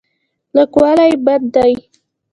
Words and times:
کلکوالی 0.51 1.11
بد 1.25 1.41
دی. 1.53 1.71